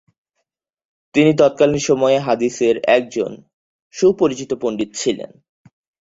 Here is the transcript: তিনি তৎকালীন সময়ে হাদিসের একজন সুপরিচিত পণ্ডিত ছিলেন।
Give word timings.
তিনি 1.15 1.31
তৎকালীন 1.33 1.79
সময়ে 1.79 2.17
হাদিসের 2.19 2.75
একজন 2.87 3.31
সুপরিচিত 3.93 4.51
পণ্ডিত 4.61 4.89
ছিলেন। 4.95 5.31